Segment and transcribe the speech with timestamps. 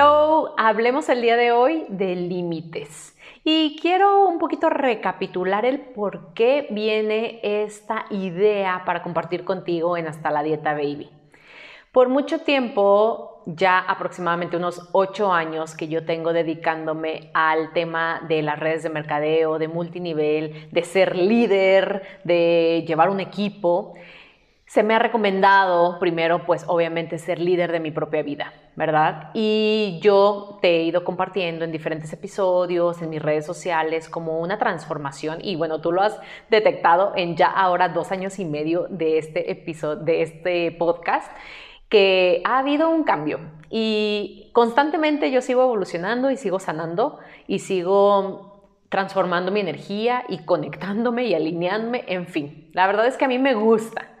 [0.00, 3.16] Hablemos el día de hoy de límites.
[3.42, 10.06] Y quiero un poquito recapitular el por qué viene esta idea para compartir contigo en
[10.06, 11.10] Hasta la Dieta Baby.
[11.90, 18.42] Por mucho tiempo, ya aproximadamente unos ocho años que yo tengo dedicándome al tema de
[18.42, 23.94] las redes de mercadeo, de multinivel, de ser líder, de llevar un equipo,
[24.68, 29.30] se me ha recomendado primero, pues obviamente ser líder de mi propia vida, ¿verdad?
[29.32, 34.58] Y yo te he ido compartiendo en diferentes episodios, en mis redes sociales, como una
[34.58, 35.38] transformación.
[35.40, 39.50] Y bueno, tú lo has detectado en ya ahora dos años y medio de este
[39.50, 41.32] episodio, de este podcast
[41.88, 48.68] que ha habido un cambio y constantemente yo sigo evolucionando y sigo sanando y sigo
[48.90, 53.38] transformando mi energía y conectándome y alineándome, en fin, la verdad es que a mí
[53.38, 54.17] me gusta.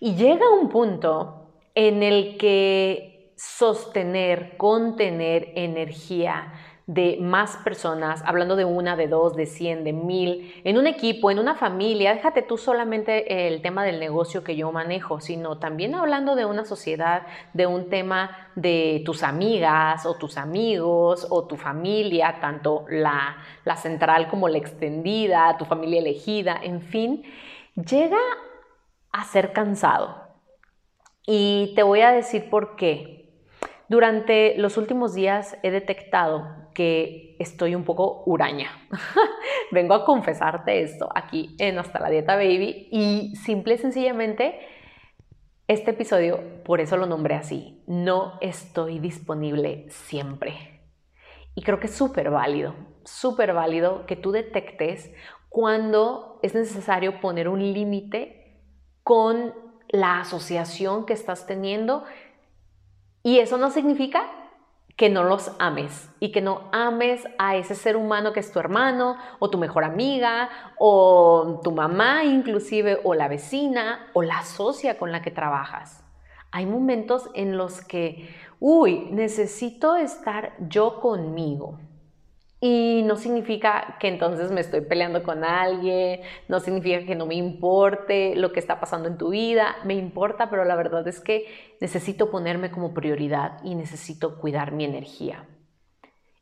[0.00, 6.52] Y llega un punto en el que sostener, contener energía,
[6.92, 11.30] de más personas, hablando de una, de dos, de cien, de mil, en un equipo,
[11.30, 15.94] en una familia, déjate tú solamente el tema del negocio que yo manejo, sino también
[15.94, 21.56] hablando de una sociedad, de un tema de tus amigas o tus amigos o tu
[21.56, 27.22] familia, tanto la, la central como la extendida, tu familia elegida, en fin,
[27.76, 28.18] llega
[29.12, 30.16] a ser cansado.
[31.26, 33.30] Y te voy a decir por qué.
[33.88, 38.70] Durante los últimos días he detectado que estoy un poco huraña.
[39.72, 44.60] Vengo a confesarte esto aquí en Hasta la Dieta Baby y simple y sencillamente
[45.70, 50.80] este episodio, por eso lo nombré así, no estoy disponible siempre.
[51.54, 55.12] Y creo que es súper válido, súper válido que tú detectes
[55.48, 58.39] cuando es necesario poner un límite
[59.02, 59.54] con
[59.88, 62.04] la asociación que estás teniendo
[63.22, 64.22] y eso no significa
[64.96, 68.58] que no los ames y que no ames a ese ser humano que es tu
[68.58, 74.98] hermano o tu mejor amiga o tu mamá inclusive o la vecina o la socia
[74.98, 76.04] con la que trabajas.
[76.52, 81.78] Hay momentos en los que, uy, necesito estar yo conmigo.
[82.62, 87.34] Y no significa que entonces me estoy peleando con alguien, no significa que no me
[87.34, 91.46] importe lo que está pasando en tu vida, me importa, pero la verdad es que
[91.80, 95.48] necesito ponerme como prioridad y necesito cuidar mi energía.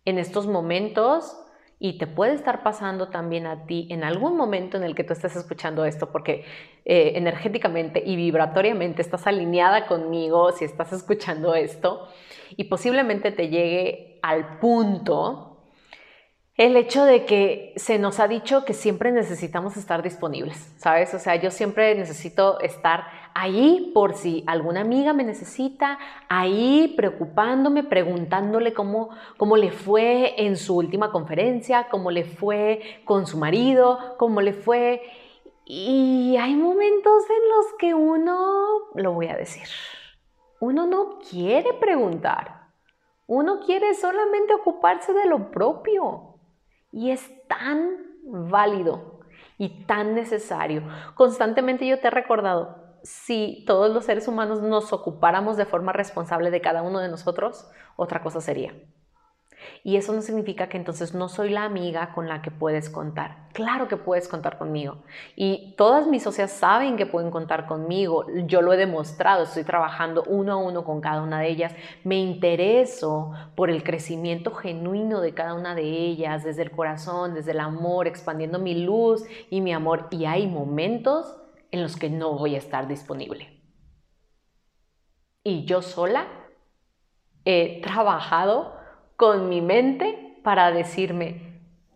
[0.04, 1.38] En estos momentos,
[1.78, 5.12] y te puede estar pasando también a ti en algún momento en el que tú
[5.12, 6.44] estés escuchando esto, porque
[6.84, 12.08] eh, energéticamente y vibratoriamente estás alineada conmigo si estás escuchando esto,
[12.56, 15.47] y posiblemente te llegue al punto
[16.58, 21.14] el hecho de que se nos ha dicho que siempre necesitamos estar disponibles, ¿sabes?
[21.14, 27.84] O sea, yo siempre necesito estar ahí por si alguna amiga me necesita, ahí preocupándome,
[27.84, 34.16] preguntándole cómo, cómo le fue en su última conferencia, cómo le fue con su marido,
[34.18, 35.00] cómo le fue.
[35.64, 39.68] Y hay momentos en los que uno, lo voy a decir,
[40.58, 42.62] uno no quiere preguntar,
[43.28, 46.37] uno quiere solamente ocuparse de lo propio.
[46.90, 47.90] Y es tan
[48.24, 49.20] válido
[49.58, 50.82] y tan necesario.
[51.14, 56.50] Constantemente yo te he recordado, si todos los seres humanos nos ocupáramos de forma responsable
[56.50, 58.74] de cada uno de nosotros, otra cosa sería.
[59.82, 63.48] Y eso no significa que entonces no soy la amiga con la que puedes contar.
[63.52, 65.02] Claro que puedes contar conmigo.
[65.34, 68.26] Y todas mis socias saben que pueden contar conmigo.
[68.46, 69.44] Yo lo he demostrado.
[69.44, 71.74] Estoy trabajando uno a uno con cada una de ellas.
[72.04, 77.52] Me intereso por el crecimiento genuino de cada una de ellas, desde el corazón, desde
[77.52, 80.08] el amor, expandiendo mi luz y mi amor.
[80.10, 81.36] Y hay momentos
[81.70, 83.58] en los que no voy a estar disponible.
[85.42, 86.26] Y yo sola
[87.44, 88.77] he trabajado
[89.18, 91.40] con mi mente para decirme,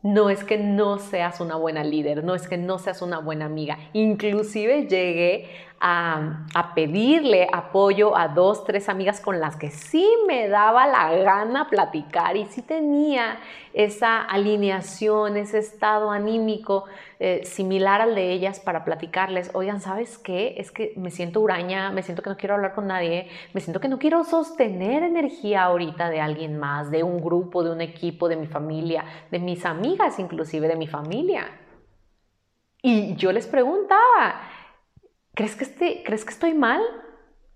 [0.03, 3.45] no es que no seas una buena líder, no es que no seas una buena
[3.45, 3.79] amiga.
[3.93, 5.49] Inclusive llegué
[5.85, 11.69] a, pedirle apoyo a dos, tres amigas con las que sí me daba la gana
[11.69, 13.41] platicar y sí tenía
[13.75, 16.85] esa alineación, ese estado anímico
[17.19, 20.55] eh, similar al de ellas para platicarles, oigan, ¿sabes qué?
[20.59, 23.81] Es que me siento huraña, me siento que no quiero hablar con nadie, me siento
[23.81, 28.29] que no quiero sostener energía ahorita de alguien más, de un grupo, de un equipo,
[28.29, 31.47] de mi familia, de mis amigas inclusive, de mi familia.
[32.85, 34.43] Y yo les preguntaba,
[35.35, 36.83] ¿crees que, este, ¿crees que estoy mal?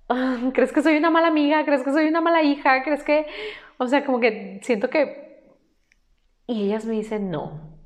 [0.54, 1.64] ¿Crees que soy una mala amiga?
[1.64, 2.82] ¿Crees que soy una mala hija?
[2.82, 3.26] ¿Crees que,
[3.78, 5.26] o sea, como que siento que...
[6.46, 7.76] Y ellas me dicen, no,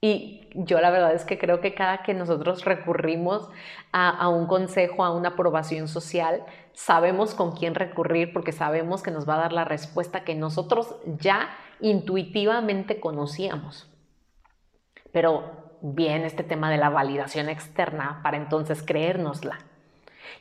[0.00, 3.48] y yo la verdad es que creo que cada que nosotros recurrimos
[3.90, 9.28] a, un consejo, a una aprobación social, sabemos con quién recurrir porque sabemos que nos
[9.28, 11.50] va a dar la respuesta que nosotros ya
[11.80, 13.90] intuitivamente conocíamos.
[15.10, 19.58] Pero viene este tema de la validación externa para entonces creérnosla.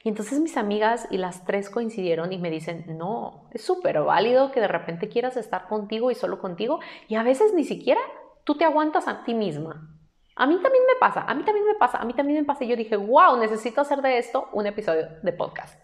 [0.04, 4.52] Y entonces mis amigas y las tres coincidieron y me dicen, no, es súper válido
[4.52, 8.02] que de repente quieras estar contigo y solo contigo y a veces ni siquiera
[8.44, 9.94] tú te aguantas a ti misma.
[10.36, 12.64] A mí también me pasa, a mí también me pasa, a mí también me pasa.
[12.64, 15.84] Y yo dije, wow, necesito hacer de esto un episodio de podcast.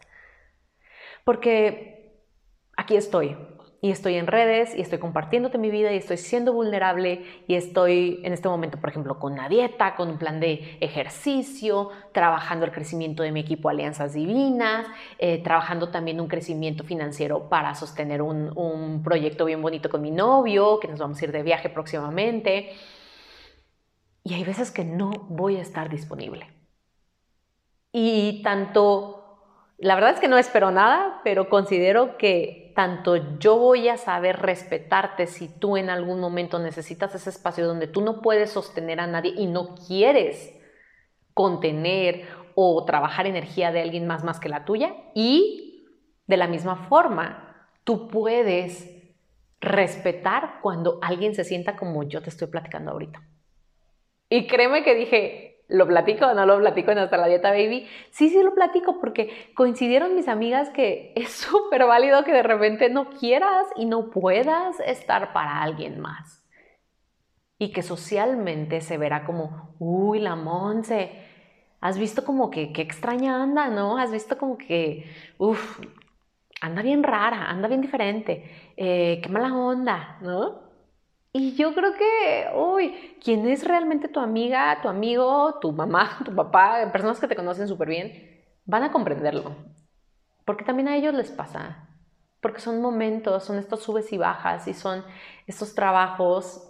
[1.26, 2.22] Porque
[2.78, 3.36] aquí estoy,
[3.84, 8.22] y estoy en redes y estoy compartiéndote mi vida y estoy siendo vulnerable y estoy
[8.24, 12.72] en este momento, por ejemplo, con una dieta, con un plan de ejercicio, trabajando el
[12.72, 14.88] crecimiento de mi equipo Alianzas Divinas,
[15.20, 20.12] eh, trabajando también un crecimiento financiero para sostener un, un proyecto bien bonito con mi
[20.12, 22.72] novio, que nos vamos a ir de viaje próximamente.
[24.24, 26.48] Y hay veces que no voy a estar disponible.
[27.92, 29.23] Y tanto,
[29.84, 34.38] la verdad es que no espero nada, pero considero que tanto yo voy a saber
[34.38, 39.08] respetarte si tú en algún momento necesitas ese espacio donde tú no puedes sostener a
[39.08, 40.58] nadie y no quieres
[41.34, 42.26] contener
[42.56, 44.96] o trabajar energía de alguien más más que la tuya.
[45.14, 45.86] Y
[46.28, 48.90] de la misma forma, tú puedes
[49.60, 53.22] respetar cuando alguien se sienta como yo te estoy platicando ahorita.
[54.30, 57.88] Y créeme que dije, ¿Lo platico o no lo platico en Hasta la Dieta Baby?
[58.12, 62.90] Sí, sí lo platico porque coincidieron mis amigas que es súper válido que de repente
[62.92, 66.44] no quieras y no puedas estar para alguien más.
[67.58, 71.12] Y que socialmente se verá como, uy, la Monse,
[71.82, 73.98] has visto como que qué extraña anda, ¿no?
[73.98, 75.10] Has visto como que,
[75.40, 75.80] uff,
[76.62, 80.63] anda bien rara, anda bien diferente, eh, qué mala onda, ¿no?
[81.36, 86.34] Y yo creo que, uy, quien es realmente tu amiga, tu amigo, tu mamá, tu
[86.34, 89.56] papá, personas que te conocen súper bien, van a comprenderlo.
[90.46, 91.90] Porque también a ellos les pasa.
[92.40, 95.04] Porque son momentos, son estos subes y bajas y son
[95.48, 96.70] estos trabajos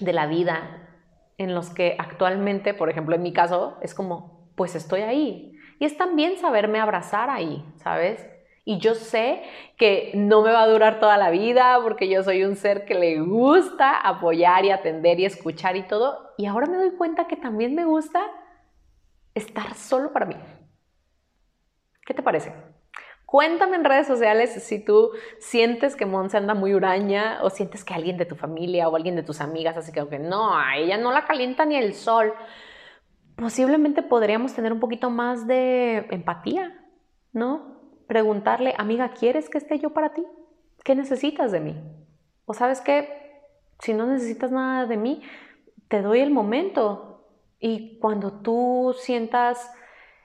[0.00, 0.90] de la vida
[1.38, 5.56] en los que actualmente, por ejemplo, en mi caso, es como, pues estoy ahí.
[5.78, 8.33] Y es también saberme abrazar ahí, ¿sabes?
[8.66, 9.42] Y yo sé
[9.76, 12.94] que no me va a durar toda la vida porque yo soy un ser que
[12.94, 16.30] le gusta apoyar y atender y escuchar y todo.
[16.38, 18.22] Y ahora me doy cuenta que también me gusta
[19.34, 20.36] estar solo para mí.
[22.06, 22.54] ¿Qué te parece?
[23.26, 25.10] Cuéntame en redes sociales si tú
[25.40, 29.16] sientes que Monse anda muy huraña o sientes que alguien de tu familia o alguien
[29.16, 32.32] de tus amigas así que no, a ella no la calienta ni el sol.
[33.36, 36.80] Posiblemente podríamos tener un poquito más de empatía,
[37.32, 37.73] ¿no?
[38.06, 40.24] Preguntarle, amiga, ¿quieres que esté yo para ti?
[40.84, 41.76] ¿Qué necesitas de mí?
[42.46, 43.42] O sabes qué,
[43.80, 45.22] si no necesitas nada de mí,
[45.88, 47.26] te doy el momento.
[47.58, 49.72] Y cuando tú sientas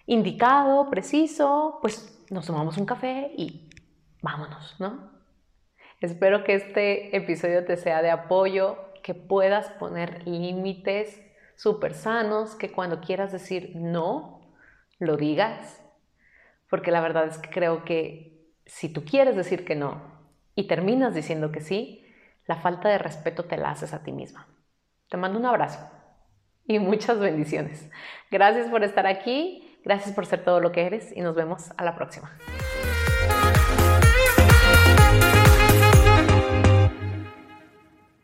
[0.05, 3.69] indicado, preciso, pues nos tomamos un café y
[4.21, 5.11] vámonos, ¿no?
[6.01, 11.21] Espero que este episodio te sea de apoyo, que puedas poner límites
[11.55, 14.39] súper sanos, que cuando quieras decir no,
[14.97, 15.83] lo digas,
[16.69, 20.01] porque la verdad es que creo que si tú quieres decir que no
[20.55, 22.05] y terminas diciendo que sí,
[22.45, 24.47] la falta de respeto te la haces a ti misma.
[25.09, 25.79] Te mando un abrazo
[26.67, 27.89] y muchas bendiciones.
[28.31, 31.83] Gracias por estar aquí, gracias por ser todo lo que eres y nos vemos a
[31.83, 32.31] la próxima.